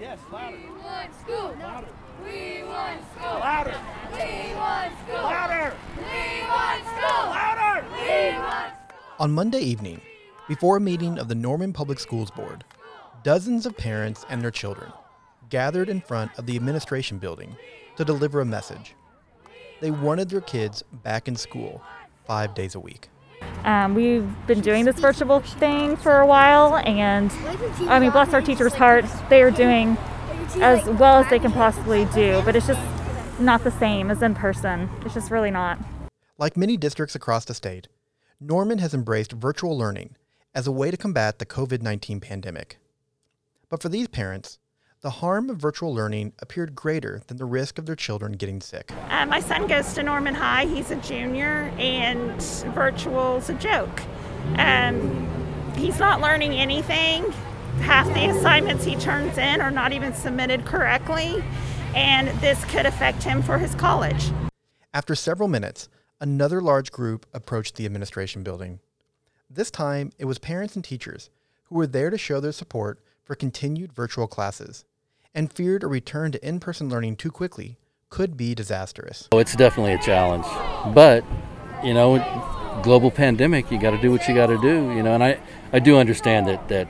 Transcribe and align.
Yes, 0.00 0.18
louder. 0.32 0.56
We 0.56 0.82
want 0.82 1.14
school. 1.14 1.56
Louder. 1.60 1.88
We 2.24 2.62
want 2.64 3.02
school. 3.12 3.38
Louder. 3.38 3.76
We 4.12 4.54
want 4.54 4.92
school. 5.04 5.22
Louder. 5.22 5.76
We 5.96 6.42
want 6.48 6.84
school. 6.86 7.24
Louder. 7.28 7.86
We 7.92 8.38
want 8.38 8.72
school. 8.72 9.14
On 9.18 9.30
Monday 9.30 9.60
evening, 9.60 10.00
before 10.48 10.78
a 10.78 10.80
meeting 10.80 11.18
of 11.18 11.28
the 11.28 11.34
Norman 11.34 11.74
Public 11.74 12.00
Schools 12.00 12.30
Board, 12.30 12.64
dozens 13.22 13.66
of 13.66 13.76
parents 13.76 14.24
and 14.30 14.40
their 14.40 14.50
children 14.50 14.90
gathered 15.50 15.90
in 15.90 16.00
front 16.00 16.30
of 16.38 16.46
the 16.46 16.56
administration 16.56 17.18
building 17.18 17.54
to 17.96 18.04
deliver 18.04 18.40
a 18.40 18.46
message. 18.46 18.94
They 19.80 19.90
wanted 19.90 20.30
their 20.30 20.40
kids 20.40 20.82
back 21.04 21.28
in 21.28 21.36
school 21.36 21.82
five 22.26 22.54
days 22.54 22.74
a 22.74 22.80
week. 22.80 23.10
Um, 23.64 23.94
we've 23.94 24.28
been 24.46 24.60
doing 24.60 24.84
this 24.84 24.98
virtual 24.98 25.40
thing 25.40 25.96
for 25.96 26.18
a 26.20 26.26
while, 26.26 26.76
and 26.78 27.30
I 27.88 27.98
mean, 27.98 28.10
bless 28.10 28.32
our 28.32 28.40
teachers' 28.40 28.74
hearts, 28.74 29.12
they 29.28 29.42
are 29.42 29.50
doing 29.50 29.98
as 30.56 30.84
well 30.88 31.16
as 31.16 31.28
they 31.28 31.38
can 31.38 31.52
possibly 31.52 32.06
do, 32.06 32.40
but 32.44 32.56
it's 32.56 32.66
just 32.66 32.80
not 33.40 33.64
the 33.64 33.70
same 33.70 34.10
as 34.10 34.22
in 34.22 34.34
person. 34.34 34.88
It's 35.04 35.14
just 35.14 35.30
really 35.30 35.50
not. 35.50 35.78
Like 36.38 36.56
many 36.56 36.76
districts 36.76 37.14
across 37.14 37.44
the 37.44 37.54
state, 37.54 37.88
Norman 38.40 38.78
has 38.78 38.94
embraced 38.94 39.32
virtual 39.32 39.76
learning 39.76 40.16
as 40.54 40.66
a 40.66 40.72
way 40.72 40.90
to 40.90 40.96
combat 40.96 41.38
the 41.38 41.46
COVID 41.46 41.82
19 41.82 42.20
pandemic. 42.20 42.78
But 43.68 43.82
for 43.82 43.88
these 43.88 44.08
parents, 44.08 44.58
the 45.02 45.10
harm 45.10 45.48
of 45.48 45.56
virtual 45.56 45.94
learning 45.94 46.32
appeared 46.40 46.74
greater 46.74 47.22
than 47.26 47.38
the 47.38 47.44
risk 47.44 47.78
of 47.78 47.86
their 47.86 47.96
children 47.96 48.32
getting 48.32 48.60
sick. 48.60 48.92
Uh, 49.08 49.24
my 49.26 49.40
son 49.40 49.66
goes 49.66 49.94
to 49.94 50.02
Norman 50.02 50.34
High. 50.34 50.66
He's 50.66 50.90
a 50.90 50.96
junior, 50.96 51.72
and 51.78 52.40
virtual's 52.74 53.48
a 53.48 53.54
joke. 53.54 54.02
Um, 54.56 55.72
he's 55.76 55.98
not 55.98 56.20
learning 56.20 56.52
anything. 56.52 57.30
Half 57.80 58.08
the 58.08 58.26
assignments 58.26 58.84
he 58.84 58.96
turns 58.96 59.38
in 59.38 59.62
are 59.62 59.70
not 59.70 59.92
even 59.92 60.12
submitted 60.12 60.66
correctly, 60.66 61.42
and 61.94 62.28
this 62.40 62.62
could 62.66 62.84
affect 62.84 63.22
him 63.22 63.42
for 63.42 63.56
his 63.56 63.74
college. 63.76 64.30
After 64.92 65.14
several 65.14 65.48
minutes, 65.48 65.88
another 66.20 66.60
large 66.60 66.92
group 66.92 67.24
approached 67.32 67.76
the 67.76 67.86
administration 67.86 68.42
building. 68.42 68.80
This 69.48 69.70
time, 69.70 70.12
it 70.18 70.26
was 70.26 70.38
parents 70.38 70.76
and 70.76 70.84
teachers 70.84 71.30
who 71.64 71.76
were 71.76 71.86
there 71.86 72.10
to 72.10 72.18
show 72.18 72.38
their 72.38 72.52
support 72.52 73.02
for 73.24 73.34
continued 73.34 73.92
virtual 73.92 74.26
classes 74.26 74.84
and 75.34 75.52
feared 75.52 75.82
a 75.82 75.86
return 75.86 76.32
to 76.32 76.46
in 76.46 76.60
person 76.60 76.88
learning 76.88 77.16
too 77.16 77.30
quickly 77.30 77.78
could 78.08 78.36
be 78.36 78.54
disastrous. 78.54 79.28
Oh, 79.32 79.38
it's 79.38 79.54
definitely 79.54 79.92
a 79.92 79.98
challenge, 79.98 80.44
but 80.94 81.24
you 81.84 81.94
know, 81.94 82.18
global 82.82 83.10
pandemic, 83.10 83.70
you 83.70 83.78
got 83.78 83.92
to 83.92 84.00
do 84.00 84.10
what 84.10 84.26
you 84.28 84.34
got 84.34 84.46
to 84.46 84.58
do. 84.58 84.92
You 84.92 85.02
know, 85.02 85.14
and 85.14 85.24
I, 85.24 85.40
I 85.72 85.78
do 85.78 85.96
understand 85.96 86.46
that 86.48 86.68
that 86.68 86.88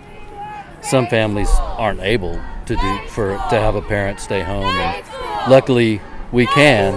some 0.82 1.06
families 1.06 1.50
aren't 1.50 2.00
able 2.00 2.40
to 2.66 2.76
do 2.76 3.00
for 3.08 3.36
to 3.36 3.60
have 3.60 3.74
a 3.74 3.82
parent 3.82 4.20
stay 4.20 4.42
home, 4.42 4.64
and 4.64 5.50
luckily 5.50 6.00
we 6.32 6.46
can. 6.46 6.94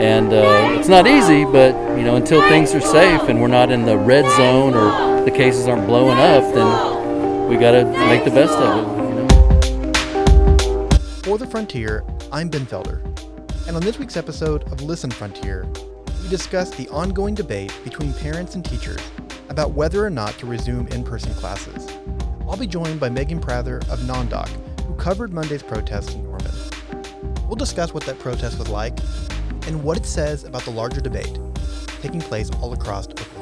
And 0.00 0.32
uh, 0.32 0.78
it's 0.78 0.88
not 0.88 1.06
easy, 1.06 1.44
but 1.44 1.74
you 1.96 2.04
know, 2.04 2.16
until 2.16 2.40
things 2.48 2.74
are 2.74 2.80
safe 2.80 3.22
and 3.28 3.40
we're 3.40 3.48
not 3.48 3.70
in 3.70 3.84
the 3.84 3.98
red 3.98 4.24
zone 4.36 4.74
or 4.74 5.24
the 5.24 5.30
cases 5.30 5.68
aren't 5.68 5.86
blowing 5.86 6.18
up, 6.18 6.54
then 6.54 7.48
we 7.48 7.56
got 7.56 7.72
to 7.72 7.84
make 8.08 8.24
the 8.24 8.30
best 8.30 8.54
of 8.54 8.96
it. 8.96 8.99
For 11.30 11.38
The 11.38 11.46
Frontier, 11.46 12.04
I'm 12.32 12.48
Ben 12.48 12.66
Felder. 12.66 13.04
And 13.68 13.76
on 13.76 13.82
this 13.82 14.00
week's 14.00 14.16
episode 14.16 14.64
of 14.72 14.82
Listen 14.82 15.12
Frontier, 15.12 15.64
we 16.24 16.28
discuss 16.28 16.70
the 16.70 16.88
ongoing 16.88 17.36
debate 17.36 17.72
between 17.84 18.12
parents 18.14 18.56
and 18.56 18.64
teachers 18.64 18.98
about 19.48 19.70
whether 19.70 20.04
or 20.04 20.10
not 20.10 20.36
to 20.38 20.46
resume 20.46 20.88
in 20.88 21.04
person 21.04 21.32
classes. 21.34 21.86
I'll 22.48 22.56
be 22.56 22.66
joined 22.66 22.98
by 22.98 23.10
Megan 23.10 23.38
Prather 23.38 23.76
of 23.88 24.00
NonDoc, 24.00 24.48
who 24.80 24.94
covered 24.94 25.32
Monday's 25.32 25.62
protest 25.62 26.16
in 26.16 26.24
Norman. 26.24 26.50
We'll 27.46 27.54
discuss 27.54 27.94
what 27.94 28.02
that 28.06 28.18
protest 28.18 28.58
was 28.58 28.68
like 28.68 28.98
and 29.68 29.84
what 29.84 29.96
it 29.96 30.06
says 30.06 30.42
about 30.42 30.62
the 30.62 30.72
larger 30.72 31.00
debate 31.00 31.38
taking 32.00 32.20
place 32.20 32.50
all 32.60 32.72
across 32.72 33.06
Oklahoma. 33.06 33.39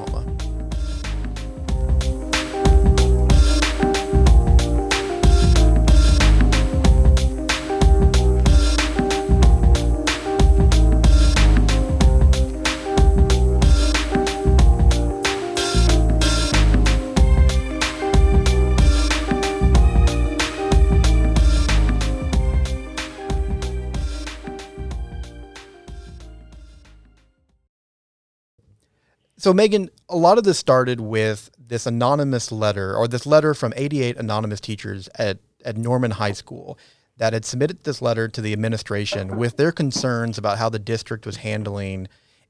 So, 29.48 29.54
Megan, 29.54 29.88
a 30.10 30.16
lot 30.18 30.36
of 30.36 30.44
this 30.44 30.58
started 30.58 31.00
with 31.00 31.50
this 31.58 31.86
anonymous 31.86 32.52
letter, 32.52 32.94
or 32.94 33.08
this 33.08 33.24
letter 33.24 33.54
from 33.54 33.72
88 33.76 34.18
anonymous 34.18 34.60
teachers 34.60 35.08
at, 35.14 35.38
at 35.64 35.74
Norman 35.74 36.10
High 36.10 36.32
School 36.32 36.78
that 37.16 37.32
had 37.32 37.46
submitted 37.46 37.84
this 37.84 38.02
letter 38.02 38.28
to 38.28 38.42
the 38.42 38.52
administration 38.52 39.38
with 39.38 39.56
their 39.56 39.72
concerns 39.72 40.36
about 40.36 40.58
how 40.58 40.68
the 40.68 40.78
district 40.78 41.24
was 41.24 41.36
handling 41.36 42.08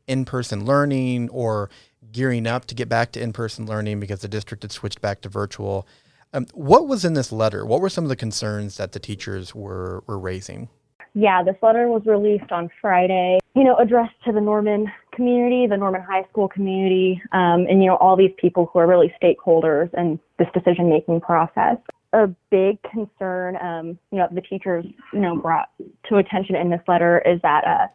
in 0.08 0.25
person 0.25 0.64
learning 0.64 1.28
or 1.28 1.70
gearing 2.10 2.48
up 2.48 2.64
to 2.64 2.75
get 2.75 2.88
back 2.88 3.12
to 3.12 3.22
in 3.22 3.32
person 3.32 3.64
learning 3.64 4.00
because 4.00 4.22
the 4.22 4.26
district 4.26 4.64
had 4.64 4.72
switched 4.72 5.00
back 5.00 5.20
to 5.20 5.28
virtual. 5.28 5.87
Um, 6.34 6.47
what 6.53 6.88
was 6.88 7.04
in 7.04 7.14
this 7.14 7.31
letter? 7.31 7.64
What 7.64 7.81
were 7.81 7.91
some 7.91 8.06
of 8.06 8.10
the 8.10 8.16
concerns 8.16 8.76
that 8.78 8.91
the 8.91 8.98
teachers 8.98 9.54
were, 9.54 10.03
were 10.08 10.19
raising? 10.19 10.69
Yeah, 11.14 11.44
this 11.44 11.56
letter 11.62 11.87
was 11.87 12.03
released 12.06 12.50
on 12.50 12.69
Friday, 12.81 13.38
you 13.54 13.62
know, 13.62 13.76
addressed 13.76 14.14
to 14.25 14.32
the 14.32 14.41
Norman 14.41 14.91
community, 15.18 15.66
the 15.66 15.76
Norman 15.76 16.00
High 16.00 16.24
School 16.30 16.48
community, 16.48 17.20
um, 17.32 17.66
and, 17.68 17.82
you 17.82 17.88
know, 17.88 17.96
all 17.96 18.16
these 18.16 18.34
people 18.38 18.70
who 18.70 18.78
are 18.78 18.86
really 18.86 19.12
stakeholders 19.20 19.92
in 19.98 20.18
this 20.38 20.46
decision 20.54 20.88
making 20.88 21.20
process. 21.20 21.76
A 22.12 22.28
big 22.50 22.80
concern, 22.82 23.56
um, 23.60 23.98
you 24.12 24.18
know, 24.18 24.28
the 24.30 24.40
teachers, 24.40 24.84
you 25.12 25.18
know, 25.18 25.34
brought 25.36 25.70
to 26.08 26.16
attention 26.16 26.54
in 26.54 26.70
this 26.70 26.80
letter 26.86 27.20
is 27.26 27.40
that 27.42 27.64
uh, 27.66 27.88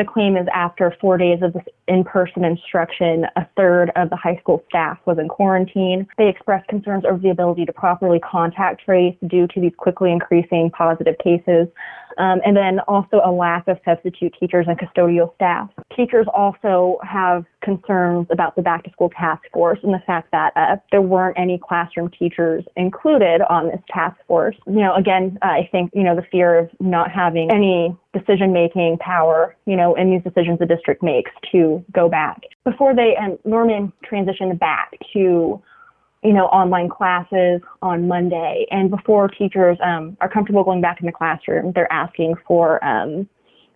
the 0.00 0.04
claim 0.06 0.34
is 0.38 0.46
after 0.54 0.96
four 0.98 1.18
days 1.18 1.40
of 1.42 1.52
this 1.52 1.62
in 1.86 2.04
person 2.04 2.42
instruction, 2.42 3.26
a 3.36 3.46
third 3.54 3.92
of 3.96 4.08
the 4.08 4.16
high 4.16 4.38
school 4.38 4.64
staff 4.66 4.96
was 5.04 5.18
in 5.18 5.28
quarantine. 5.28 6.06
They 6.16 6.28
expressed 6.28 6.66
concerns 6.68 7.04
over 7.04 7.18
the 7.18 7.28
ability 7.28 7.66
to 7.66 7.72
properly 7.74 8.18
contact 8.20 8.82
trace 8.82 9.14
due 9.26 9.46
to 9.48 9.60
these 9.60 9.74
quickly 9.76 10.10
increasing 10.10 10.70
positive 10.70 11.16
cases. 11.22 11.68
Um, 12.18 12.40
and 12.44 12.56
then 12.56 12.80
also 12.88 13.20
a 13.24 13.30
lack 13.30 13.68
of 13.68 13.78
substitute 13.84 14.34
teachers 14.38 14.66
and 14.68 14.78
custodial 14.78 15.34
staff. 15.34 15.70
Teachers 15.94 16.26
also 16.34 16.98
have 17.02 17.44
concerns 17.62 18.26
about 18.30 18.56
the 18.56 18.62
back 18.62 18.84
to 18.84 18.90
school 18.90 19.10
task 19.10 19.42
force 19.52 19.78
and 19.82 19.92
the 19.92 20.02
fact 20.06 20.30
that 20.32 20.52
uh, 20.56 20.76
there 20.90 21.02
weren't 21.02 21.38
any 21.38 21.58
classroom 21.58 22.10
teachers 22.10 22.64
included 22.76 23.42
on 23.48 23.68
this 23.68 23.80
task 23.92 24.16
force. 24.26 24.56
You 24.66 24.80
know, 24.80 24.94
again, 24.94 25.38
I 25.42 25.68
think, 25.70 25.90
you 25.94 26.02
know, 26.02 26.16
the 26.16 26.26
fear 26.32 26.58
of 26.58 26.70
not 26.80 27.10
having 27.10 27.50
any 27.50 27.96
decision 28.12 28.52
making 28.52 28.98
power, 28.98 29.54
you 29.66 29.76
know, 29.76 29.94
in 29.94 30.10
these 30.10 30.22
decisions 30.22 30.58
the 30.58 30.66
district 30.66 31.02
makes 31.02 31.30
to 31.52 31.84
go 31.92 32.08
back. 32.08 32.40
Before 32.64 32.94
they, 32.94 33.14
and 33.18 33.38
Norman 33.44 33.92
transitioned 34.10 34.58
back 34.58 34.92
to 35.12 35.62
you 36.22 36.32
know, 36.32 36.46
online 36.46 36.88
classes 36.88 37.60
on 37.82 38.06
Monday. 38.06 38.66
And 38.70 38.90
before 38.90 39.28
teachers 39.28 39.78
um, 39.82 40.16
are 40.20 40.28
comfortable 40.28 40.64
going 40.64 40.80
back 40.80 41.00
in 41.00 41.06
the 41.06 41.12
classroom, 41.12 41.72
they're 41.72 41.90
asking 41.92 42.34
for, 42.46 42.84
um, 42.84 43.28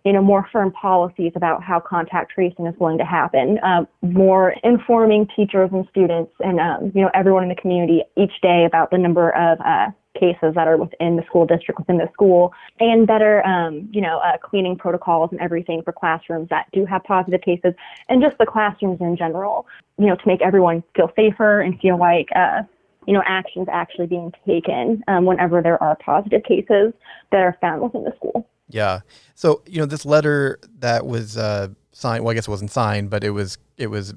you 0.05 0.13
know, 0.13 0.21
more 0.21 0.47
firm 0.51 0.71
policies 0.71 1.31
about 1.35 1.63
how 1.63 1.79
contact 1.79 2.31
tracing 2.31 2.67
is 2.67 2.75
going 2.77 2.99
to 2.99 3.03
happen, 3.03 3.57
uh, 3.63 3.83
more 4.03 4.53
informing 4.63 5.27
teachers 5.35 5.71
and 5.73 5.87
students 5.89 6.31
and, 6.41 6.59
um, 6.59 6.91
you 6.93 7.01
know, 7.01 7.09
everyone 7.15 7.41
in 7.41 7.49
the 7.49 7.55
community 7.55 8.03
each 8.15 8.39
day 8.41 8.65
about 8.65 8.91
the 8.91 8.99
number 8.99 9.31
of 9.31 9.59
uh, 9.61 9.87
cases 10.13 10.53
that 10.53 10.67
are 10.67 10.77
within 10.77 11.15
the 11.15 11.23
school 11.25 11.45
district, 11.47 11.79
within 11.79 11.97
the 11.97 12.07
school, 12.13 12.53
and 12.79 13.07
better, 13.07 13.45
um, 13.47 13.89
you 13.91 13.99
know, 13.99 14.19
uh, 14.19 14.37
cleaning 14.37 14.77
protocols 14.77 15.31
and 15.31 15.41
everything 15.41 15.81
for 15.81 15.91
classrooms 15.91 16.47
that 16.49 16.67
do 16.71 16.85
have 16.85 17.03
positive 17.03 17.41
cases, 17.41 17.73
and 18.07 18.21
just 18.21 18.37
the 18.37 18.45
classrooms 18.45 19.01
in 19.01 19.17
general, 19.17 19.65
you 19.97 20.05
know, 20.05 20.15
to 20.15 20.27
make 20.27 20.41
everyone 20.43 20.83
feel 20.95 21.11
safer 21.15 21.61
and 21.61 21.79
feel 21.79 21.97
like, 21.97 22.27
uh, 22.35 22.61
you 23.07 23.13
know, 23.13 23.23
actions 23.25 23.67
actually 23.71 24.05
being 24.07 24.31
taken 24.45 25.03
um, 25.07 25.25
whenever 25.25 25.63
there 25.63 25.81
are 25.81 25.95
positive 25.95 26.43
cases 26.43 26.93
that 27.31 27.41
are 27.41 27.57
found 27.59 27.81
within 27.81 28.03
the 28.03 28.13
school. 28.17 28.47
Yeah. 28.69 29.01
So 29.35 29.61
you 29.67 29.79
know, 29.79 29.85
this 29.85 30.05
letter 30.05 30.59
that 30.79 31.05
was 31.05 31.37
uh, 31.37 31.69
signed. 31.91 32.23
Well, 32.23 32.31
I 32.31 32.35
guess 32.35 32.47
it 32.47 32.51
wasn't 32.51 32.71
signed, 32.71 33.09
but 33.09 33.23
it 33.23 33.29
was 33.31 33.57
it 33.77 33.87
was 33.87 34.13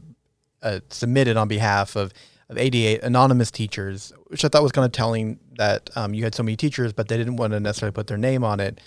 uh, 0.62 0.80
submitted 0.90 1.36
on 1.36 1.48
behalf 1.48 1.96
of 1.96 2.12
of 2.48 2.56
88 2.56 3.02
anonymous 3.02 3.50
teachers, 3.50 4.10
which 4.28 4.42
I 4.44 4.48
thought 4.48 4.62
was 4.62 4.72
kind 4.72 4.86
of 4.86 4.92
telling 4.92 5.38
that 5.58 5.90
um, 5.96 6.14
you 6.14 6.24
had 6.24 6.34
so 6.34 6.42
many 6.42 6.56
teachers, 6.56 6.94
but 6.94 7.08
they 7.08 7.18
didn't 7.18 7.36
want 7.36 7.52
to 7.52 7.60
necessarily 7.60 7.92
put 7.92 8.06
their 8.06 8.16
name 8.16 8.42
on 8.42 8.58
it. 8.58 8.80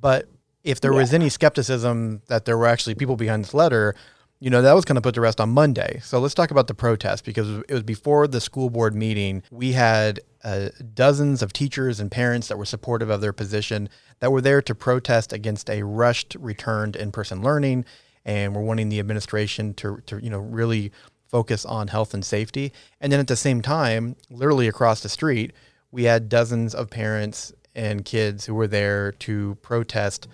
But 0.00 0.28
if 0.62 0.80
there 0.80 0.92
Yeah. 0.92 0.98
was 1.00 1.12
any 1.12 1.28
skepticism 1.28 2.22
that 2.28 2.44
there 2.44 2.56
were 2.56 2.68
actually 2.68 2.94
people 2.94 3.16
behind 3.16 3.42
this 3.44 3.52
letter, 3.52 3.96
you 4.40 4.48
know, 4.48 4.62
that 4.62 4.72
was 4.72 4.86
kind 4.86 4.96
of 4.96 5.02
put 5.02 5.14
to 5.14 5.20
rest 5.20 5.38
on 5.38 5.50
Monday. 5.50 6.00
So 6.02 6.18
let's 6.18 6.32
talk 6.32 6.50
about 6.50 6.66
the 6.66 6.74
protest 6.74 7.26
because 7.26 7.58
it 7.68 7.72
was 7.72 7.82
before 7.82 8.26
the 8.26 8.40
school 8.40 8.70
board 8.70 8.94
meeting. 8.94 9.42
We 9.50 9.72
had 9.72 10.20
uh, 10.42 10.70
dozens 10.94 11.42
of 11.42 11.52
teachers 11.52 12.00
and 12.00 12.10
parents 12.10 12.48
that 12.48 12.56
were 12.56 12.64
supportive 12.64 13.10
of 13.10 13.20
their 13.20 13.34
position 13.34 13.90
that 14.20 14.32
were 14.32 14.40
there 14.40 14.62
to 14.62 14.74
protest 14.74 15.34
against 15.34 15.68
a 15.68 15.82
rushed 15.82 16.36
return 16.40 16.92
to 16.92 17.02
in-person 17.02 17.42
learning, 17.42 17.84
and 18.24 18.54
we're 18.54 18.62
wanting 18.62 18.88
the 18.88 18.98
administration 18.98 19.74
to, 19.74 20.00
to 20.06 20.18
you 20.22 20.30
know 20.30 20.38
really 20.40 20.90
focus 21.28 21.66
on 21.66 21.88
health 21.88 22.14
and 22.14 22.24
safety. 22.24 22.72
And 23.00 23.12
then 23.12 23.20
at 23.20 23.28
the 23.28 23.36
same 23.36 23.60
time, 23.60 24.16
literally 24.30 24.68
across 24.68 25.02
the 25.02 25.08
street, 25.10 25.52
we 25.92 26.04
had 26.04 26.30
dozens 26.30 26.74
of 26.74 26.88
parents 26.88 27.52
and 27.74 28.04
kids 28.04 28.46
who 28.46 28.54
were 28.54 28.66
there 28.66 29.12
to 29.12 29.56
protest 29.56 30.26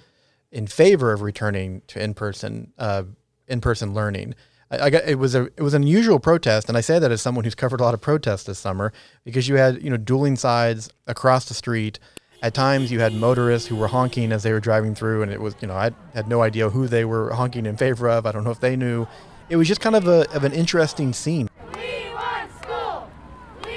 in 0.53 0.69
favor 0.69 1.13
of 1.13 1.23
returning 1.23 1.83
to 1.89 2.03
in-person 2.03 2.73
uh, 2.79 3.03
in-person 3.49 3.95
learning. 3.95 4.35
I, 4.71 4.79
I, 4.79 4.91
got 4.91 5.05
it 5.05 5.19
was 5.19 5.35
a 5.35 5.45
it 5.57 5.61
was 5.61 5.75
an 5.75 5.83
unusual 5.83 6.19
protest, 6.19 6.69
and 6.69 6.77
I 6.77 6.81
say 6.81 6.99
that 6.99 7.11
as 7.11 7.23
someone 7.23 7.45
who's 7.45 7.55
covered 7.55 7.81
a 7.81 7.85
lot 7.85 7.95
of 7.95 8.01
protests 8.01 8.45
this 8.45 8.59
summer 8.59 8.93
because 9.25 9.49
you 9.49 9.57
had 9.57 9.83
you 9.83 9.91
know 9.91 9.97
dueling 9.97 10.37
sides 10.37 10.91
across 11.07 11.47
the 11.47 11.55
street. 11.55 11.99
At 12.43 12.53
times, 12.53 12.93
you 12.93 13.01
had 13.01 13.15
motorists 13.15 13.67
who 13.67 13.77
were 13.77 13.89
honking 13.89 14.31
as 14.31 14.43
they 14.43 14.53
were 14.53 14.61
driving 14.61 14.95
through, 14.95 15.23
and 15.23 15.33
it 15.33 15.41
was 15.41 15.55
you 15.61 15.69
know 15.69 15.75
I 15.75 15.91
had 16.15 16.29
no 16.29 16.43
idea 16.43 16.69
who 16.71 16.87
they 16.87 17.05
were 17.05 17.33
honking 17.33 17.65
in 17.67 17.77
favor 17.77 18.09
of. 18.09 18.27
I 18.27 18.33
don't 18.33 18.45
know 18.45 18.51
if 18.51 18.61
they 18.61 18.77
knew. 18.77 19.07
It 19.49 19.57
was 19.57 19.69
just 19.69 19.81
kind 19.81 19.97
of 19.97 20.07
a 20.07 20.31
of 20.35 20.45
an 20.45 20.53
interesting 20.53 21.13
scene. 21.13 21.49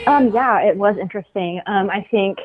Um, 0.10 0.32
yeah, 0.34 0.60
it 0.62 0.76
was 0.76 0.98
interesting. 0.98 1.62
Um, 1.68 1.90
I 1.92 2.06
think, 2.10 2.40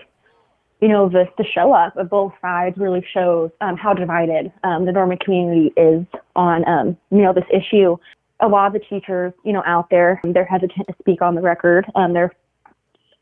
you 0.84 0.90
know, 0.90 1.08
the, 1.08 1.24
the 1.38 1.46
show 1.54 1.72
up 1.72 1.96
of 1.96 2.10
both 2.10 2.34
sides 2.42 2.76
really 2.76 3.02
shows 3.14 3.50
um, 3.62 3.74
how 3.74 3.94
divided 3.94 4.52
um, 4.64 4.84
the 4.84 4.92
Norman 4.92 5.16
community 5.16 5.72
is 5.78 6.04
on, 6.36 6.68
um, 6.68 6.94
you 7.10 7.22
know, 7.22 7.32
this 7.32 7.46
issue. 7.50 7.96
A 8.40 8.46
lot 8.46 8.66
of 8.66 8.74
the 8.74 8.80
teachers, 8.80 9.32
you 9.46 9.54
know, 9.54 9.62
out 9.64 9.88
there, 9.88 10.20
they're 10.24 10.44
hesitant 10.44 10.86
to 10.86 10.94
speak 11.00 11.22
on 11.22 11.36
the 11.36 11.40
record. 11.40 11.86
Um, 11.94 12.12
they're 12.12 12.32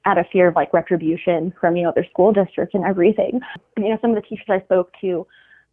out 0.06 0.19
of 0.19 0.26
fear 0.32 0.49
of 0.49 0.56
like 0.56 0.73
retribution 0.73 1.55
from, 1.61 1.76
you 1.76 1.85
know, 1.85 1.93
their 1.94 2.05
school 2.11 2.32
district 2.32 2.75
and 2.75 2.85
everything. 2.85 3.41
You 3.79 3.91
know, 3.91 3.99
some 4.00 4.11
of 4.11 4.17
the 4.17 4.23
teachers 4.23 4.47
I 4.49 4.61
spoke 4.64 4.91
to, 5.00 5.25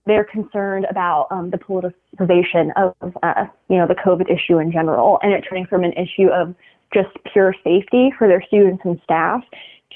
they're 0.06 0.26
concerned 0.26 0.86
about 0.92 1.28
um, 1.32 1.50
the 1.50 1.58
politicization 1.58 2.70
of, 2.76 3.18
uh, 3.24 3.46
you 3.68 3.78
know, 3.78 3.88
the 3.88 3.96
COVID 3.96 4.30
issue 4.30 4.60
in 4.60 4.72
general, 4.72 5.18
and 5.24 5.34
it 5.34 5.44
turning 5.50 5.66
from 5.66 5.84
an 5.84 5.94
issue 5.94 6.30
of 6.30 6.54
just 6.94 7.10
pure 7.34 7.56
safety 7.64 8.14
for 8.16 8.28
their 8.28 8.44
students 8.46 8.84
and 8.86 9.02
staff 9.04 9.42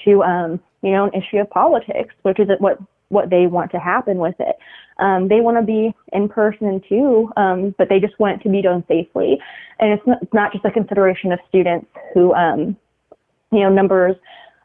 to, 0.06 0.24
um, 0.24 0.60
you 0.84 0.92
know, 0.92 1.06
an 1.06 1.14
issue 1.14 1.38
of 1.38 1.50
politics, 1.50 2.14
which 2.22 2.40
is 2.40 2.48
what 2.60 2.78
what 3.10 3.30
they 3.30 3.48
want 3.48 3.72
to 3.72 3.80
happen 3.80 4.18
with 4.18 4.36
it. 4.40 4.56
Um, 4.98 5.28
they 5.28 5.40
want 5.40 5.58
to 5.58 5.64
be 5.64 5.94
in 6.12 6.28
person 6.28 6.82
too, 6.88 7.32
um, 7.38 7.74
but 7.78 7.88
they 7.90 8.00
just 8.00 8.20
want 8.20 8.40
it 8.40 8.44
to 8.44 8.50
be 8.50 8.62
done 8.62 8.84
safely. 8.88 9.40
And 9.80 9.92
it's 9.92 10.08
not, 10.08 10.22
it's 10.22 10.34
not 10.34 10.52
just 10.52 10.66
a 10.66 10.72
consideration 10.72 11.32
of 11.32 11.40
students 11.48 11.88
who, 12.14 12.34
um, 12.34 12.76
you 13.52 13.60
know, 13.60 13.70
numbers 13.70 14.16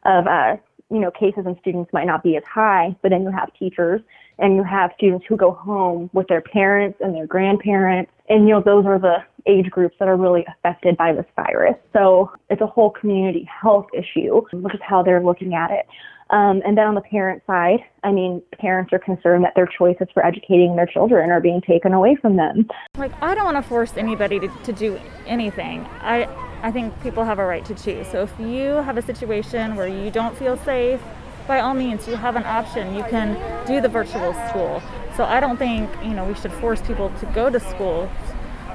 of, 0.05 0.27
uh, 0.27 0.57
you 0.89 0.99
know, 0.99 1.11
cases 1.11 1.43
and 1.45 1.55
students 1.61 1.93
might 1.93 2.07
not 2.07 2.23
be 2.23 2.35
as 2.37 2.43
high, 2.51 2.95
but 3.03 3.09
then 3.09 3.23
you 3.23 3.29
have 3.29 3.53
teachers 3.53 4.01
and 4.39 4.55
you 4.55 4.63
have 4.63 4.91
students 4.97 5.25
who 5.29 5.37
go 5.37 5.51
home 5.51 6.09
with 6.13 6.27
their 6.27 6.41
parents 6.41 6.97
and 7.01 7.13
their 7.13 7.27
grandparents. 7.27 8.11
And, 8.29 8.47
you 8.47 8.55
know, 8.55 8.61
those 8.61 8.85
are 8.85 8.97
the 8.97 9.17
age 9.47 9.69
groups 9.69 9.95
that 9.99 10.07
are 10.07 10.17
really 10.17 10.45
affected 10.47 10.97
by 10.97 11.13
this 11.13 11.25
virus. 11.35 11.75
So 11.93 12.31
it's 12.49 12.61
a 12.61 12.67
whole 12.67 12.89
community 12.89 13.47
health 13.61 13.87
issue, 13.93 14.41
which 14.51 14.73
is 14.73 14.81
how 14.83 15.03
they're 15.03 15.23
looking 15.23 15.53
at 15.53 15.71
it. 15.71 15.85
Um, 16.31 16.61
and 16.63 16.77
then 16.77 16.85
on 16.85 16.93
the 16.93 17.01
parent 17.01 17.41
side, 17.47 17.79
I 18.03 18.11
mean, 18.11 18.41
parents 18.59 18.93
are 18.93 18.99
concerned 18.99 19.43
that 19.45 19.53
their 19.55 19.65
choices 19.65 20.07
for 20.13 20.23
educating 20.23 20.75
their 20.75 20.85
children 20.85 21.31
are 21.31 21.41
being 21.41 21.59
taken 21.61 21.91
away 21.93 22.15
from 22.21 22.35
them. 22.35 22.67
Like, 22.97 23.11
I 23.21 23.33
don't 23.33 23.45
want 23.45 23.57
to 23.57 23.67
force 23.67 23.93
anybody 23.97 24.39
to, 24.39 24.47
to 24.47 24.71
do 24.71 24.99
anything. 25.25 25.87
I, 26.01 26.25
I 26.61 26.71
think 26.71 27.01
people 27.01 27.23
have 27.23 27.39
a 27.39 27.45
right 27.45 27.65
to 27.65 27.73
choose. 27.73 28.07
So 28.07 28.21
if 28.21 28.39
you 28.39 28.73
have 28.73 28.97
a 28.97 29.01
situation 29.01 29.75
where 29.75 29.87
you 29.87 30.11
don't 30.11 30.37
feel 30.37 30.55
safe, 30.57 31.01
by 31.47 31.61
all 31.61 31.73
means, 31.73 32.07
you 32.07 32.15
have 32.15 32.35
an 32.35 32.43
option. 32.43 32.93
You 32.93 33.03
can 33.05 33.33
do 33.65 33.81
the 33.81 33.89
virtual 33.89 34.33
school. 34.49 34.83
So 35.17 35.23
I 35.23 35.39
don't 35.39 35.57
think, 35.57 35.89
you 36.03 36.11
know, 36.11 36.25
we 36.25 36.35
should 36.35 36.53
force 36.53 36.79
people 36.79 37.11
to 37.19 37.25
go 37.27 37.49
to 37.49 37.59
school. 37.59 38.07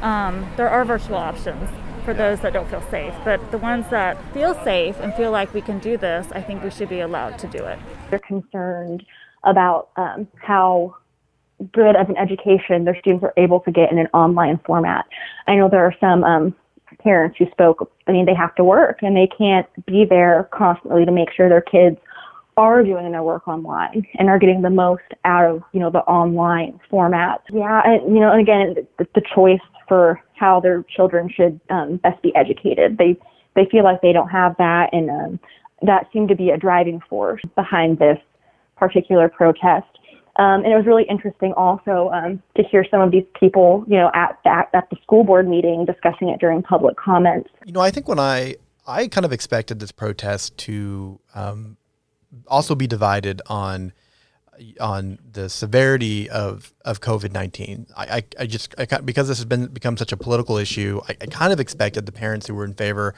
Um, 0.05 0.47
there 0.59 0.69
are 0.69 0.85
virtual 0.85 1.17
options 1.17 1.71
for 2.05 2.13
those 2.13 2.41
that 2.41 2.53
don't 2.53 2.69
feel 2.69 2.85
safe. 2.91 3.15
But 3.25 3.51
the 3.51 3.59
ones 3.59 3.87
that 3.91 4.19
feel 4.35 4.55
safe 4.63 4.97
and 5.01 5.15
feel 5.15 5.31
like 5.31 5.55
we 5.55 5.63
can 5.63 5.79
do 5.79 5.97
this, 5.97 6.27
I 6.33 6.43
think 6.43 6.63
we 6.63 6.71
should 6.71 6.91
be 6.91 7.01
allowed 7.01 7.39
to 7.39 7.47
do 7.47 7.65
it. 7.65 7.79
They're 8.11 8.19
concerned 8.19 9.05
about 9.45 9.89
um, 9.97 10.29
how 10.37 10.97
good 11.73 11.97
of 11.97 12.11
an 12.11 12.19
education 12.19 12.85
their 12.85 12.99
students 13.01 13.25
are 13.25 13.33
able 13.39 13.61
to 13.61 13.73
get 13.73 13.91
in 13.91 13.99
an 13.99 14.09
online 14.13 14.61
format. 14.67 15.07
I 15.47 15.55
know 15.55 15.71
there 15.71 15.85
are 15.85 15.95
some 16.01 16.23
um, 16.23 16.55
parents 16.99 17.39
who 17.39 17.47
spoke, 17.51 17.91
I 18.07 18.13
mean, 18.13 18.27
they 18.27 18.35
have 18.35 18.55
to 18.57 18.65
work 18.65 18.99
and 19.01 19.17
they 19.17 19.29
can't 19.39 19.67
be 19.87 20.05
there 20.05 20.51
constantly 20.53 21.07
to 21.07 21.13
make 21.13 21.33
sure 21.35 21.49
their 21.49 21.63
kids 21.63 21.97
are 22.57 22.83
doing 22.83 23.11
their 23.11 23.23
work 23.23 23.49
online 23.49 24.07
and 24.19 24.29
are 24.29 24.39
getting 24.39 24.63
the 24.63 24.71
most 24.71 25.03
out 25.25 25.51
of, 25.51 25.63
you 25.73 25.81
know, 25.81 25.91
the 25.91 26.01
online 26.01 26.79
format. 26.91 27.43
Yeah, 27.51 27.81
and, 27.85 28.15
you 28.15 28.21
know, 28.21 28.31
and 28.31 28.41
again, 28.41 28.87
the, 28.99 29.09
the 29.15 29.23
choice 29.35 29.61
for 29.89 30.21
how 30.35 30.61
their 30.61 30.85
children 30.95 31.29
should 31.35 31.61
um, 31.71 31.97
best 31.99 32.23
be 32.23 32.35
educated. 32.35 32.99
They 32.99 33.17
they 33.55 33.67
feel 33.71 33.85
like 33.85 34.01
they 34.03 34.13
don't 34.13 34.29
have 34.29 34.57
that, 34.59 34.91
and 34.93 35.11
um, 35.11 35.41
that 35.83 36.09
seemed 36.13 36.29
to 36.29 36.35
be 36.35 36.51
a 36.51 36.57
driving 36.57 37.01
force 37.09 37.43
behind 37.55 37.99
this 37.99 38.19
particular 38.77 39.29
protest. 39.29 39.87
Um, 40.37 40.65
and 40.65 40.73
it 40.73 40.77
was 40.77 40.85
really 40.85 41.05
interesting 41.09 41.53
also 41.53 42.11
um, 42.13 42.43
to 42.57 42.65
hear 42.65 42.85
some 42.91 43.01
of 43.01 43.13
these 43.13 43.25
people, 43.39 43.85
you 43.87 43.97
know, 43.97 44.11
at 44.15 44.39
that 44.45 44.69
at 44.75 44.91
the 44.91 44.97
school 45.03 45.23
board 45.23 45.49
meeting 45.49 45.85
discussing 45.85 46.29
it 46.29 46.41
during 46.41 46.63
public 46.63 46.97
comments. 46.97 47.51
You 47.65 47.73
know, 47.73 47.81
I 47.81 47.91
think 47.91 48.09
when 48.09 48.19
I 48.19 48.57
I 48.87 49.07
kind 49.07 49.25
of 49.25 49.33
expected 49.33 49.79
this 49.79 49.93
protest 49.93 50.59
to 50.59 51.21
um, 51.35 51.77
also 52.49 52.75
be 52.75 52.89
divided 52.89 53.43
on 53.47 53.93
on 54.81 55.19
the 55.33 55.49
severity 55.49 56.31
of, 56.31 56.73
of 56.85 57.01
COVID 57.01 57.33
nineteen. 57.33 57.87
I, 57.97 58.05
I, 58.05 58.25
I, 58.41 58.47
just 58.47 58.75
I, 58.79 58.87
because 59.01 59.29
this 59.29 59.39
has 59.39 59.45
been 59.45 59.67
become 59.67 59.97
such 59.97 60.13
a 60.13 60.17
political 60.17 60.57
issue, 60.57 61.01
I, 61.09 61.17
I 61.21 61.27
kind 61.27 61.53
of 61.53 61.61
expected 61.61 62.07
the 62.07 62.13
parents 62.13 62.47
who 62.47 62.55
were 62.55 62.65
in 62.65 62.75
favor 62.75 63.15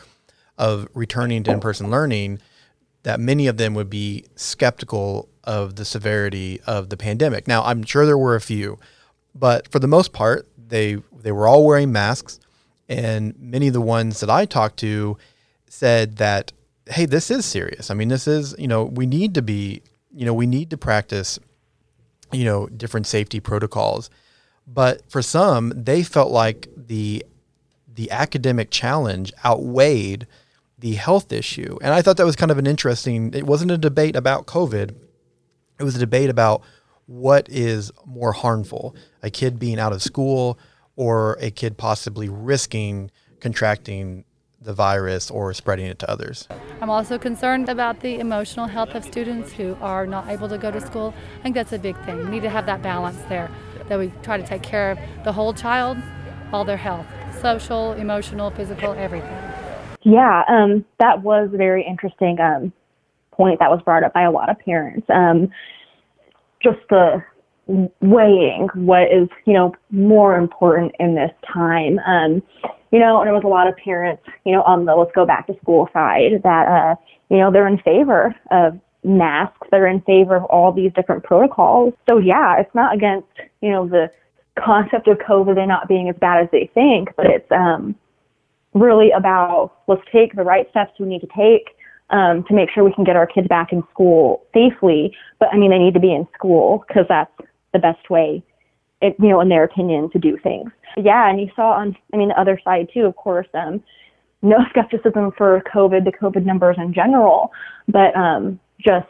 of 0.58 0.88
returning 0.94 1.42
to 1.44 1.52
in 1.52 1.60
person 1.60 1.90
learning 1.90 2.40
that 3.02 3.20
many 3.20 3.46
of 3.46 3.56
them 3.56 3.74
would 3.74 3.88
be 3.88 4.24
skeptical 4.34 5.28
of 5.44 5.76
the 5.76 5.84
severity 5.84 6.60
of 6.66 6.88
the 6.88 6.96
pandemic. 6.96 7.46
Now, 7.46 7.62
I'm 7.62 7.84
sure 7.84 8.04
there 8.04 8.18
were 8.18 8.34
a 8.34 8.40
few, 8.40 8.78
but 9.32 9.68
for 9.70 9.78
the 9.78 9.86
most 9.86 10.12
part, 10.12 10.48
they 10.56 10.96
they 11.12 11.30
were 11.30 11.46
all 11.46 11.64
wearing 11.64 11.92
masks, 11.92 12.40
and 12.88 13.38
many 13.38 13.68
of 13.68 13.74
the 13.74 13.80
ones 13.80 14.20
that 14.20 14.30
I 14.30 14.44
talked 14.44 14.78
to 14.78 15.16
said 15.68 16.16
that, 16.16 16.52
hey, 16.86 17.06
this 17.06 17.30
is 17.30 17.44
serious. 17.44 17.90
I 17.90 17.94
mean, 17.94 18.08
this 18.08 18.26
is 18.26 18.54
you 18.58 18.66
know 18.66 18.84
we 18.84 19.06
need 19.06 19.34
to 19.34 19.42
be 19.42 19.82
you 20.16 20.24
know 20.26 20.34
we 20.34 20.46
need 20.46 20.70
to 20.70 20.76
practice 20.76 21.38
you 22.32 22.44
know 22.44 22.66
different 22.66 23.06
safety 23.06 23.38
protocols, 23.38 24.10
but 24.66 25.08
for 25.10 25.22
some, 25.22 25.72
they 25.76 26.02
felt 26.02 26.32
like 26.32 26.68
the 26.76 27.24
the 27.94 28.10
academic 28.10 28.70
challenge 28.70 29.32
outweighed 29.44 30.26
the 30.78 30.94
health 30.94 31.32
issue. 31.32 31.78
And 31.80 31.92
I 31.92 32.02
thought 32.02 32.16
that 32.18 32.26
was 32.26 32.36
kind 32.36 32.50
of 32.50 32.58
an 32.58 32.66
interesting, 32.66 33.32
it 33.32 33.46
wasn't 33.46 33.70
a 33.70 33.78
debate 33.78 34.14
about 34.14 34.46
COVID. 34.46 34.94
It 35.78 35.82
was 35.82 35.96
a 35.96 36.00
debate 36.00 36.28
about 36.30 36.62
what 37.06 37.48
is 37.48 37.90
more 38.04 38.32
harmful, 38.32 38.94
a 39.22 39.30
kid 39.30 39.58
being 39.58 39.78
out 39.78 39.92
of 39.92 40.02
school 40.02 40.58
or 40.96 41.38
a 41.40 41.50
kid 41.50 41.78
possibly 41.78 42.28
risking 42.28 43.10
contracting 43.40 44.24
the 44.66 44.74
virus 44.74 45.30
or 45.30 45.54
spreading 45.54 45.86
it 45.86 45.98
to 46.00 46.10
others. 46.10 46.46
I'm 46.80 46.90
also 46.90 47.18
concerned 47.18 47.68
about 47.68 48.00
the 48.00 48.18
emotional 48.18 48.66
health 48.66 48.94
of 48.94 49.04
students 49.04 49.52
who 49.52 49.76
are 49.80 50.06
not 50.06 50.28
able 50.28 50.48
to 50.48 50.58
go 50.58 50.70
to 50.70 50.80
school. 50.80 51.14
I 51.38 51.42
think 51.42 51.54
that's 51.54 51.72
a 51.72 51.78
big 51.78 51.96
thing. 52.04 52.18
We 52.18 52.24
need 52.26 52.42
to 52.42 52.50
have 52.50 52.66
that 52.66 52.82
balance 52.82 53.20
there, 53.28 53.50
that 53.88 53.98
we 53.98 54.12
try 54.22 54.36
to 54.36 54.46
take 54.46 54.62
care 54.62 54.90
of 54.90 54.98
the 55.24 55.32
whole 55.32 55.54
child, 55.54 55.96
all 56.52 56.64
their 56.64 56.76
health, 56.76 57.06
social, 57.40 57.92
emotional, 57.92 58.50
physical, 58.50 58.92
everything. 58.92 59.38
Yeah, 60.02 60.42
um, 60.48 60.84
that 60.98 61.22
was 61.22 61.50
a 61.52 61.56
very 61.56 61.84
interesting 61.86 62.38
um, 62.40 62.72
point 63.32 63.58
that 63.60 63.70
was 63.70 63.80
brought 63.82 64.04
up 64.04 64.12
by 64.12 64.22
a 64.22 64.30
lot 64.30 64.50
of 64.50 64.58
parents. 64.58 65.06
Um, 65.08 65.48
just 66.62 66.78
the 66.90 67.24
weighing 68.00 68.68
what 68.74 69.12
is, 69.12 69.28
you 69.44 69.52
know, 69.52 69.74
more 69.90 70.36
important 70.36 70.94
in 71.00 71.14
this 71.14 71.32
time. 71.52 71.98
Um, 72.00 72.42
you 72.96 73.02
know, 73.02 73.20
and 73.20 73.26
there 73.26 73.34
was 73.34 73.44
a 73.44 73.48
lot 73.48 73.68
of 73.68 73.76
parents, 73.76 74.22
you 74.46 74.52
know, 74.52 74.62
on 74.62 74.86
the 74.86 74.94
let's 74.94 75.12
go 75.14 75.26
back 75.26 75.46
to 75.48 75.56
school 75.60 75.86
side 75.92 76.40
that, 76.44 76.66
uh, 76.66 76.94
you 77.28 77.36
know, 77.36 77.52
they're 77.52 77.68
in 77.68 77.76
favor 77.76 78.34
of 78.50 78.80
masks. 79.04 79.68
They're 79.70 79.86
in 79.86 80.00
favor 80.00 80.34
of 80.34 80.44
all 80.44 80.72
these 80.72 80.94
different 80.94 81.22
protocols. 81.22 81.92
So 82.08 82.16
yeah, 82.16 82.58
it's 82.58 82.74
not 82.74 82.94
against, 82.94 83.28
you 83.60 83.70
know, 83.70 83.86
the 83.86 84.10
concept 84.58 85.08
of 85.08 85.18
COVID 85.18 85.58
and 85.58 85.68
not 85.68 85.88
being 85.88 86.08
as 86.08 86.16
bad 86.18 86.42
as 86.42 86.48
they 86.52 86.70
think, 86.72 87.10
but 87.18 87.26
it's, 87.26 87.52
um, 87.52 87.94
really 88.72 89.10
about 89.10 89.72
let's 89.88 90.00
take 90.10 90.34
the 90.34 90.42
right 90.42 90.66
steps 90.70 90.92
we 90.98 91.06
need 91.06 91.20
to 91.20 91.28
take 91.36 91.76
um, 92.08 92.44
to 92.44 92.54
make 92.54 92.70
sure 92.70 92.82
we 92.82 92.94
can 92.94 93.04
get 93.04 93.16
our 93.16 93.26
kids 93.26 93.46
back 93.46 93.74
in 93.74 93.82
school 93.90 94.42
safely. 94.54 95.14
But 95.38 95.50
I 95.52 95.58
mean, 95.58 95.70
they 95.70 95.78
need 95.78 95.92
to 95.92 96.00
be 96.00 96.14
in 96.14 96.26
school 96.34 96.82
because 96.88 97.04
that's 97.10 97.30
the 97.74 97.78
best 97.78 98.08
way 98.08 98.42
it, 99.00 99.16
you 99.18 99.28
know, 99.28 99.40
in 99.40 99.48
their 99.48 99.64
opinion, 99.64 100.10
to 100.10 100.18
do 100.18 100.38
things. 100.42 100.70
Yeah, 100.96 101.28
and 101.28 101.40
you 101.40 101.48
saw 101.54 101.72
on, 101.72 101.96
I 102.12 102.16
mean, 102.16 102.28
the 102.28 102.40
other 102.40 102.60
side 102.64 102.88
too, 102.92 103.04
of 103.04 103.16
course, 103.16 103.46
um, 103.54 103.82
no 104.42 104.58
skepticism 104.70 105.32
for 105.36 105.62
COVID, 105.72 106.04
the 106.04 106.12
COVID 106.12 106.44
numbers 106.44 106.76
in 106.78 106.92
general, 106.94 107.52
but 107.88 108.16
um, 108.16 108.58
just 108.78 109.06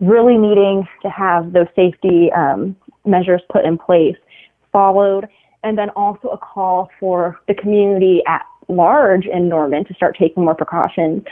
really 0.00 0.36
needing 0.36 0.86
to 1.02 1.10
have 1.10 1.52
those 1.52 1.66
safety 1.74 2.30
um, 2.36 2.76
measures 3.06 3.42
put 3.50 3.64
in 3.64 3.78
place, 3.78 4.16
followed, 4.72 5.26
and 5.62 5.78
then 5.78 5.90
also 5.90 6.28
a 6.28 6.38
call 6.38 6.90
for 7.00 7.38
the 7.48 7.54
community 7.54 8.22
at 8.26 8.42
large 8.68 9.26
in 9.26 9.48
Norman 9.48 9.84
to 9.84 9.94
start 9.94 10.16
taking 10.18 10.44
more 10.44 10.54
precautions. 10.54 11.22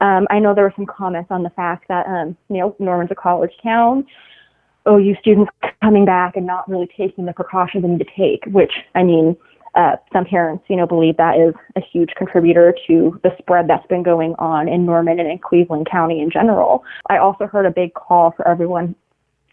Um, 0.00 0.26
I 0.30 0.38
know 0.38 0.54
there 0.54 0.64
were 0.64 0.72
some 0.76 0.86
comments 0.86 1.30
on 1.30 1.42
the 1.42 1.50
fact 1.50 1.88
that 1.88 2.06
um, 2.06 2.36
you 2.48 2.58
know 2.58 2.76
Norman's 2.78 3.10
a 3.10 3.14
college 3.14 3.52
town. 3.62 4.06
OU 4.88 5.14
students 5.20 5.50
coming 5.82 6.04
back 6.04 6.36
and 6.36 6.46
not 6.46 6.68
really 6.68 6.88
taking 6.96 7.26
the 7.26 7.32
precautions 7.32 7.82
they 7.82 7.88
need 7.88 7.98
to 7.98 8.10
take, 8.16 8.44
which 8.52 8.72
I 8.94 9.02
mean, 9.02 9.36
uh, 9.74 9.96
some 10.12 10.24
parents, 10.24 10.64
you 10.68 10.76
know, 10.76 10.86
believe 10.86 11.16
that 11.16 11.38
is 11.38 11.54
a 11.76 11.80
huge 11.80 12.10
contributor 12.16 12.74
to 12.86 13.18
the 13.22 13.30
spread 13.38 13.68
that's 13.68 13.86
been 13.86 14.02
going 14.02 14.34
on 14.38 14.68
in 14.68 14.84
Norman 14.84 15.18
and 15.18 15.30
in 15.30 15.38
Cleveland 15.38 15.88
County 15.90 16.20
in 16.20 16.30
general. 16.30 16.84
I 17.08 17.16
also 17.16 17.46
heard 17.46 17.64
a 17.64 17.70
big 17.70 17.94
call 17.94 18.32
for 18.36 18.46
everyone 18.46 18.94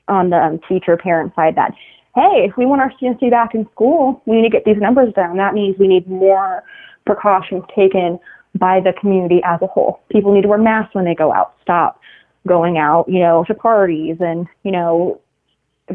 on 0.07 0.29
the 0.29 0.37
um, 0.37 0.59
teacher 0.67 0.97
parent 0.97 1.33
side 1.35 1.55
that, 1.55 1.71
hey, 2.15 2.45
if 2.49 2.57
we 2.57 2.65
want 2.65 2.81
our 2.81 2.91
students 2.97 3.19
to 3.21 3.27
be 3.27 3.29
back 3.29 3.55
in 3.55 3.65
school, 3.71 4.21
we 4.25 4.35
need 4.35 4.49
to 4.49 4.49
get 4.49 4.65
these 4.65 4.77
numbers 4.77 5.13
down. 5.13 5.37
That 5.37 5.53
means 5.53 5.77
we 5.79 5.87
need 5.87 6.07
more 6.09 6.63
precautions 7.05 7.63
taken 7.73 8.19
by 8.55 8.81
the 8.81 8.91
community 8.99 9.41
as 9.45 9.61
a 9.61 9.67
whole. 9.67 10.01
People 10.11 10.33
need 10.33 10.41
to 10.41 10.47
wear 10.47 10.57
masks 10.57 10.95
when 10.95 11.05
they 11.05 11.15
go 11.15 11.31
out. 11.31 11.53
Stop 11.61 12.01
going 12.47 12.77
out, 12.77 13.05
you 13.07 13.19
know, 13.19 13.43
to 13.47 13.53
parties 13.53 14.17
and, 14.19 14.47
you 14.63 14.71
know, 14.71 15.19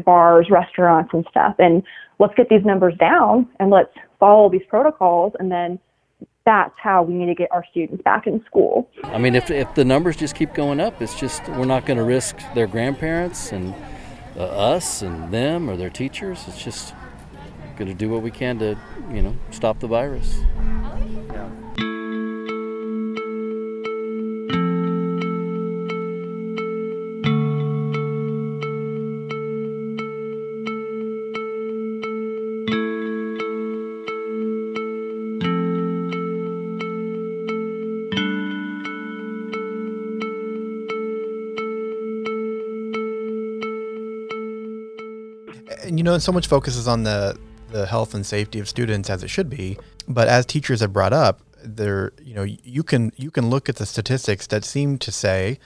bars, 0.03 0.47
restaurants 0.49 1.11
and 1.13 1.25
stuff. 1.29 1.55
And 1.59 1.83
let's 2.19 2.33
get 2.35 2.49
these 2.49 2.65
numbers 2.65 2.95
down 2.97 3.47
and 3.59 3.69
let's 3.69 3.93
follow 4.19 4.49
these 4.49 4.65
protocols 4.69 5.33
and 5.39 5.51
then 5.51 5.79
that's 6.45 6.73
how 6.77 7.01
we 7.01 7.15
need 7.15 7.25
to 7.25 7.35
get 7.35 7.51
our 7.51 7.65
students 7.71 8.03
back 8.03 8.27
in 8.27 8.43
school. 8.45 8.87
I 9.03 9.17
mean, 9.17 9.33
if, 9.33 9.49
if 9.49 9.73
the 9.73 9.83
numbers 9.83 10.15
just 10.15 10.35
keep 10.35 10.53
going 10.53 10.79
up, 10.79 11.01
it's 11.01 11.19
just 11.19 11.47
we're 11.49 11.65
not 11.65 11.85
going 11.87 11.97
to 11.97 12.03
risk 12.03 12.37
their 12.53 12.67
grandparents 12.67 13.51
and 13.51 13.73
uh, 14.37 14.43
us 14.43 15.01
and 15.01 15.33
them 15.33 15.69
or 15.69 15.75
their 15.75 15.89
teachers. 15.89 16.43
It's 16.47 16.63
just 16.63 16.93
going 17.77 17.87
to 17.87 17.95
do 17.95 18.09
what 18.09 18.21
we 18.21 18.31
can 18.31 18.59
to, 18.59 18.77
you 19.11 19.23
know, 19.23 19.35
stop 19.49 19.79
the 19.79 19.87
virus. 19.87 20.39
And 46.05 46.13
know, 46.13 46.19
so 46.19 46.31
much 46.31 46.47
focuses 46.47 46.87
on 46.87 47.03
the 47.03 47.37
the 47.71 47.87
health 47.87 48.13
and 48.13 48.23
safety 48.23 48.59
of 48.59 48.69
students 48.69 49.09
as 49.09 49.23
it 49.23 49.29
should 49.29 49.49
be. 49.49 49.77
But 50.07 50.27
as 50.27 50.45
teachers 50.45 50.81
have 50.81 50.93
brought 50.93 51.13
up, 51.13 51.41
there, 51.63 52.13
you 52.21 52.35
know, 52.35 52.43
you 52.43 52.83
can 52.83 53.11
you 53.15 53.31
can 53.31 53.49
look 53.49 53.69
at 53.69 53.77
the 53.77 53.87
statistics 53.87 54.45
that 54.47 54.63
seem 54.63 54.99
to 54.99 55.11
say 55.11 55.57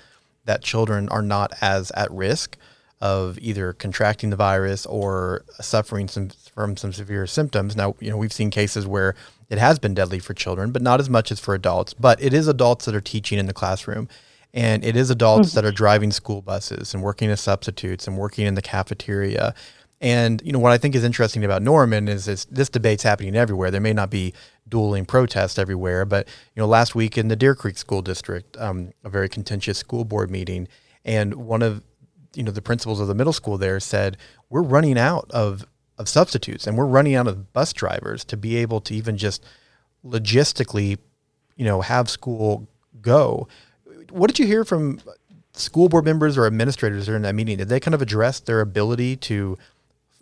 that 0.45 0.61
children 0.61 1.09
are 1.09 1.21
not 1.21 1.51
as 1.61 1.91
at 1.91 2.09
risk 2.09 2.57
of 3.01 3.37
either 3.39 3.73
contracting 3.73 4.29
the 4.29 4.37
virus 4.37 4.85
or 4.85 5.43
suffering 5.59 6.07
some 6.07 6.29
from 6.55 6.77
some 6.77 6.93
severe 6.93 7.27
symptoms. 7.27 7.75
Now, 7.75 7.95
you 7.99 8.09
know, 8.09 8.17
we've 8.17 8.33
seen 8.33 8.49
cases 8.49 8.87
where 8.87 9.15
it 9.49 9.57
has 9.57 9.77
been 9.77 9.93
deadly 9.93 10.19
for 10.19 10.33
children, 10.33 10.71
but 10.71 10.81
not 10.81 11.01
as 11.01 11.09
much 11.09 11.33
as 11.33 11.39
for 11.41 11.53
adults. 11.53 11.93
But 11.93 12.23
it 12.23 12.33
is 12.33 12.47
adults 12.47 12.85
that 12.85 12.95
are 12.95 13.01
teaching 13.01 13.39
in 13.39 13.45
the 13.45 13.53
classroom. 13.53 14.07
And 14.51 14.83
it 14.83 14.95
is 14.95 15.11
adults 15.11 15.49
mm-hmm. 15.49 15.55
that 15.55 15.65
are 15.65 15.71
driving 15.71 16.11
school 16.11 16.41
buses 16.41 16.93
and 16.93 17.03
working 17.03 17.29
as 17.29 17.39
substitutes 17.39 18.07
and 18.07 18.17
working 18.17 18.47
in 18.47 18.55
the 18.55 18.63
cafeteria 18.63 19.53
and 20.01 20.41
you 20.45 20.51
know 20.51 20.59
what 20.59 20.71
I 20.71 20.77
think 20.77 20.95
is 20.95 21.03
interesting 21.03 21.43
about 21.43 21.61
Norman 21.61 22.07
is 22.07 22.25
this, 22.25 22.45
this 22.45 22.69
debate's 22.69 23.03
happening 23.03 23.35
everywhere. 23.35 23.71
There 23.71 23.81
may 23.81 23.93
not 23.93 24.09
be 24.09 24.33
dueling 24.67 25.05
protests 25.05 25.57
everywhere, 25.57 26.05
but 26.05 26.27
you 26.55 26.61
know 26.61 26.67
last 26.67 26.95
week 26.95 27.17
in 27.17 27.27
the 27.27 27.35
Deer 27.35 27.55
Creek 27.55 27.77
School 27.77 28.01
District, 28.01 28.55
um, 28.57 28.91
a 29.03 29.09
very 29.09 29.29
contentious 29.29 29.77
school 29.77 30.05
board 30.05 30.31
meeting, 30.31 30.67
and 31.03 31.33
one 31.35 31.61
of 31.61 31.83
you 32.33 32.43
know 32.43 32.51
the 32.51 32.61
principals 32.61 32.99
of 32.99 33.07
the 33.07 33.15
middle 33.15 33.33
school 33.33 33.57
there 33.57 33.79
said 33.79 34.17
we're 34.49 34.61
running 34.61 34.97
out 34.97 35.29
of 35.31 35.65
of 35.97 36.07
substitutes 36.07 36.65
and 36.65 36.77
we're 36.77 36.85
running 36.85 37.13
out 37.13 37.27
of 37.27 37.51
bus 37.51 37.73
drivers 37.73 38.23
to 38.23 38.37
be 38.37 38.55
able 38.55 38.79
to 38.79 38.95
even 38.95 39.17
just 39.17 39.43
logistically, 40.05 40.97
you 41.57 41.65
know, 41.65 41.81
have 41.81 42.09
school 42.09 42.67
go. 43.01 43.47
What 44.09 44.27
did 44.27 44.39
you 44.39 44.47
hear 44.47 44.63
from 44.63 45.01
school 45.53 45.89
board 45.89 46.05
members 46.05 46.37
or 46.37 46.47
administrators 46.47 47.05
during 47.05 47.21
that 47.23 47.35
meeting? 47.35 47.57
Did 47.57 47.67
they 47.67 47.81
kind 47.81 47.93
of 47.93 48.01
address 48.01 48.39
their 48.39 48.61
ability 48.61 49.17
to 49.17 49.57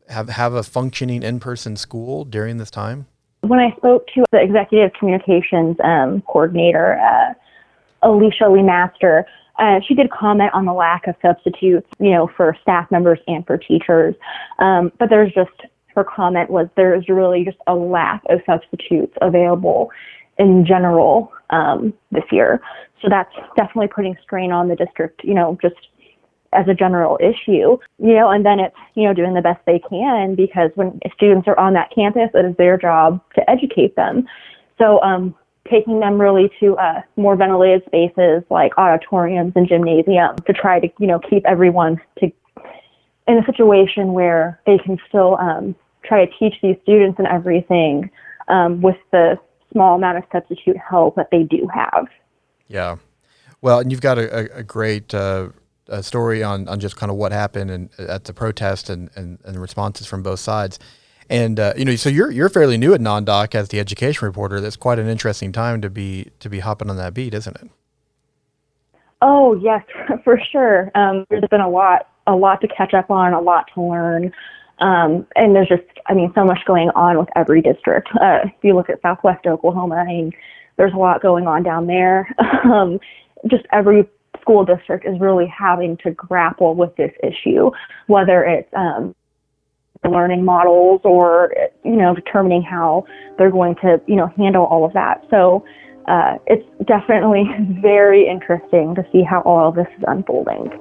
have 0.09 0.29
have 0.29 0.53
a 0.53 0.63
functioning 0.63 1.23
in-person 1.23 1.75
school 1.75 2.25
during 2.25 2.57
this 2.57 2.71
time? 2.71 3.07
When 3.41 3.59
I 3.59 3.71
spoke 3.77 4.07
to 4.15 4.23
the 4.31 4.41
executive 4.41 4.91
communications 4.99 5.77
um, 5.83 6.21
coordinator, 6.21 6.99
uh, 6.99 7.33
Alesha 8.03 8.43
Leemaster, 8.43 9.23
uh, 9.59 9.79
she 9.87 9.93
did 9.93 10.09
comment 10.11 10.51
on 10.53 10.65
the 10.65 10.73
lack 10.73 11.07
of 11.07 11.15
substitutes, 11.21 11.87
you 11.99 12.11
know, 12.11 12.29
for 12.35 12.55
staff 12.61 12.89
members 12.91 13.19
and 13.27 13.45
for 13.45 13.57
teachers. 13.57 14.15
Um, 14.59 14.91
but 14.99 15.09
there's 15.09 15.33
just 15.33 15.51
her 15.95 16.03
comment 16.03 16.49
was 16.49 16.67
there's 16.75 17.09
really 17.09 17.43
just 17.43 17.57
a 17.65 17.75
lack 17.75 18.21
of 18.29 18.39
substitutes 18.45 19.13
available 19.21 19.91
in 20.37 20.65
general 20.65 21.31
um, 21.49 21.93
this 22.11 22.23
year. 22.31 22.61
So 23.01 23.09
that's 23.09 23.33
definitely 23.55 23.87
putting 23.87 24.15
strain 24.21 24.51
on 24.51 24.67
the 24.67 24.75
district, 24.75 25.23
you 25.23 25.33
know, 25.33 25.57
just 25.61 25.75
as 26.53 26.67
a 26.67 26.73
general 26.73 27.17
issue, 27.21 27.77
you 27.99 28.13
know, 28.13 28.29
and 28.29 28.45
then 28.45 28.59
it's, 28.59 28.75
you 28.95 29.03
know, 29.03 29.13
doing 29.13 29.33
the 29.33 29.41
best 29.41 29.59
they 29.65 29.79
can 29.89 30.35
because 30.35 30.71
when 30.75 30.99
students 31.13 31.47
are 31.47 31.59
on 31.59 31.73
that 31.73 31.89
campus, 31.93 32.29
it 32.33 32.45
is 32.45 32.55
their 32.57 32.77
job 32.77 33.21
to 33.35 33.49
educate 33.49 33.95
them. 33.95 34.27
So, 34.77 35.01
um, 35.01 35.35
taking 35.69 35.99
them 35.99 36.19
really 36.19 36.49
to 36.61 36.77
uh, 36.77 37.01
more 37.17 37.35
ventilated 37.35 37.83
spaces 37.85 38.41
like 38.49 38.71
auditoriums 38.77 39.51
and 39.55 39.67
gymnasiums 39.67 40.39
to 40.47 40.53
try 40.53 40.79
to, 40.79 40.87
you 40.97 41.07
know, 41.07 41.19
keep 41.19 41.45
everyone 41.45 41.99
to 42.19 42.31
in 43.27 43.37
a 43.37 43.45
situation 43.45 44.13
where 44.13 44.61
they 44.65 44.77
can 44.77 44.97
still 45.09 45.37
um, 45.37 45.75
try 46.03 46.25
to 46.25 46.31
teach 46.39 46.55
these 46.61 46.77
students 46.83 47.19
and 47.19 47.27
everything 47.27 48.09
um, 48.47 48.81
with 48.81 48.95
the 49.11 49.37
small 49.71 49.95
amount 49.95 50.17
of 50.17 50.23
substitute 50.31 50.77
help 50.77 51.15
that 51.15 51.27
they 51.31 51.43
do 51.43 51.67
have. 51.73 52.07
Yeah. 52.67 52.97
Well, 53.61 53.79
and 53.79 53.91
you've 53.91 54.01
got 54.01 54.17
a, 54.17 54.57
a, 54.57 54.63
great 54.63 55.13
uh, 55.13 55.49
a 55.89 56.03
story 56.03 56.43
on, 56.43 56.67
on 56.67 56.79
just 56.79 56.95
kind 56.95 57.11
of 57.11 57.17
what 57.17 57.31
happened 57.31 57.71
and 57.71 57.89
at 57.99 58.25
the 58.25 58.33
protest 58.33 58.89
and, 58.89 59.09
and, 59.15 59.39
and 59.45 59.59
responses 59.59 60.07
from 60.07 60.23
both 60.23 60.39
sides. 60.39 60.79
And 61.29 61.59
uh, 61.59 61.73
you 61.75 61.83
know, 61.83 61.95
so 61.97 62.09
you're 62.09 62.31
you're 62.31 62.47
fairly 62.47 62.77
new 62.77 62.93
at 62.93 63.01
NonDoc 63.01 63.53
as 63.53 63.67
the 63.67 63.81
education 63.81 64.25
reporter. 64.25 64.61
That's 64.61 64.77
quite 64.77 64.97
an 64.97 65.09
interesting 65.09 65.51
time 65.51 65.81
to 65.81 65.89
be 65.89 66.31
to 66.39 66.49
be 66.49 66.59
hopping 66.59 66.89
on 66.89 66.95
that 66.97 67.13
beat, 67.13 67.33
isn't 67.33 67.55
it? 67.57 67.69
Oh 69.21 69.53
yes, 69.55 69.83
for 70.23 70.39
sure. 70.51 70.89
Um, 70.95 71.25
there's 71.29 71.43
been 71.49 71.59
a 71.59 71.69
lot 71.69 72.07
a 72.27 72.35
lot 72.35 72.61
to 72.61 72.67
catch 72.67 72.93
up 72.93 73.09
on, 73.09 73.33
a 73.33 73.41
lot 73.41 73.65
to 73.73 73.81
learn. 73.81 74.31
Um, 74.79 75.25
and 75.35 75.55
there's 75.55 75.69
just, 75.69 75.83
I 76.05 76.13
mean, 76.13 76.31
so 76.35 76.43
much 76.43 76.59
going 76.67 76.89
on 76.89 77.17
with 77.17 77.29
every 77.35 77.61
district. 77.61 78.09
Uh, 78.21 78.41
if 78.43 78.53
you 78.61 78.75
look 78.75 78.89
at 78.89 79.01
Southwest 79.01 79.47
Oklahoma, 79.47 79.95
I 79.95 80.05
mean, 80.05 80.31
there's 80.75 80.93
a 80.93 80.97
lot 80.97 81.21
going 81.21 81.47
on 81.47 81.63
down 81.63 81.87
there. 81.87 82.27
um, 82.63 82.99
just 83.49 83.65
every 83.71 84.07
school 84.47 84.63
district 84.63 85.05
is 85.05 85.19
really 85.19 85.47
having 85.47 85.97
to 85.97 86.11
grapple 86.11 86.73
with 86.73 86.95
this 86.95 87.11
issue, 87.21 87.69
whether 88.07 88.43
it's 88.43 88.69
um, 88.75 89.13
learning 90.09 90.45
models 90.45 91.01
or 91.03 91.51
you 91.83 91.95
know 91.95 92.15
determining 92.15 92.61
how 92.61 93.03
they're 93.37 93.51
going 93.51 93.75
to 93.75 93.99
you 94.07 94.15
know 94.15 94.31
handle 94.37 94.65
all 94.65 94.85
of 94.85 94.93
that. 94.93 95.25
So 95.29 95.65
uh, 96.07 96.37
it's 96.45 96.65
definitely 96.85 97.43
very 97.81 98.25
interesting 98.25 98.95
to 98.95 99.03
see 99.11 99.21
how 99.21 99.41
all 99.41 99.67
of 99.67 99.75
this 99.75 99.87
is 99.97 100.03
unfolding. 100.07 100.71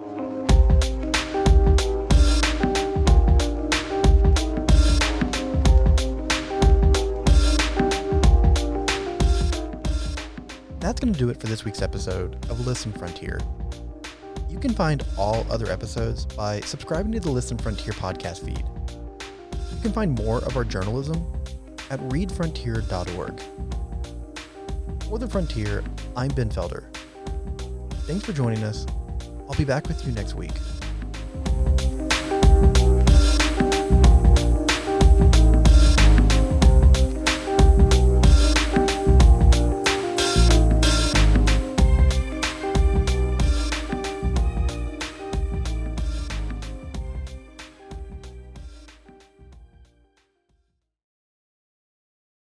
That's 10.86 11.00
going 11.00 11.12
to 11.12 11.18
do 11.18 11.30
it 11.30 11.40
for 11.40 11.48
this 11.48 11.64
week's 11.64 11.82
episode 11.82 12.36
of 12.48 12.64
Listen 12.64 12.92
Frontier. 12.92 13.40
You 14.48 14.56
can 14.56 14.72
find 14.72 15.04
all 15.18 15.44
other 15.50 15.66
episodes 15.68 16.26
by 16.26 16.60
subscribing 16.60 17.10
to 17.10 17.18
the 17.18 17.28
Listen 17.28 17.58
Frontier 17.58 17.92
podcast 17.92 18.44
feed. 18.44 18.64
You 19.74 19.82
can 19.82 19.90
find 19.90 20.16
more 20.16 20.38
of 20.44 20.56
our 20.56 20.62
journalism 20.62 21.26
at 21.90 21.98
readfrontier.org. 22.10 23.40
For 25.08 25.18
the 25.18 25.26
Frontier, 25.26 25.82
I'm 26.14 26.28
Ben 26.28 26.50
Felder. 26.50 26.84
Thanks 28.06 28.24
for 28.24 28.32
joining 28.32 28.62
us. 28.62 28.86
I'll 29.48 29.56
be 29.56 29.64
back 29.64 29.88
with 29.88 30.06
you 30.06 30.12
next 30.12 30.36
week. 30.36 30.52